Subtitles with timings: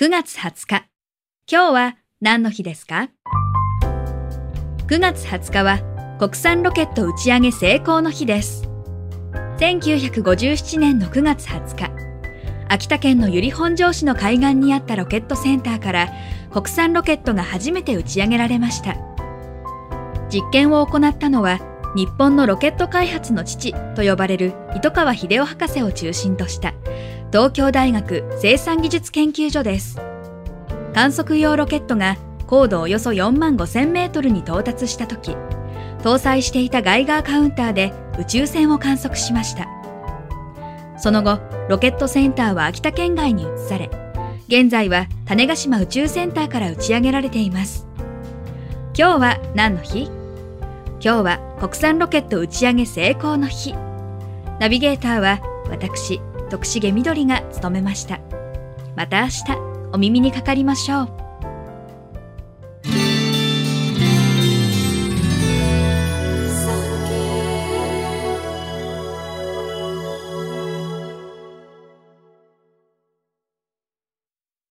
[0.00, 0.84] 9月20日。
[1.50, 3.10] 今日は何の日ですか
[4.86, 8.68] ?9 月20日は国産ロケット打ち上げ成功の日です。
[9.58, 11.90] 1957年の9月20日、
[12.68, 16.12] 秋田県の由利本荘市の海岸にあったロケットセンターから
[16.52, 18.94] 国産ロケットが初めて打ち上げられました。
[20.30, 21.58] 実験を行ったのは
[21.96, 26.72] 日本のロケット開発の父と呼ばれる糸川秀夫博士を中心とした
[27.30, 30.00] 東京大学生産技術研究所です。
[30.94, 35.36] 観測用ロケットが高度およそ4万5000メートルに到達した時、
[36.02, 39.68] 搭載していたガイガーカウンターで宇宙船を観測しました。
[40.96, 41.38] その後、
[41.68, 43.90] ロケットセンターは秋田県外に移され、
[44.48, 47.86] 現在は種子島宇宙センターから打ち上げられています。
[48.98, 50.10] 今日は何の日？
[51.00, 53.74] 今日は国産ロケット打ち上げ成功の日。
[54.58, 58.20] ナビゲーターは私、徳重みどりが務めました。
[58.96, 59.42] また明日、
[59.92, 61.27] お耳にかかりましょう。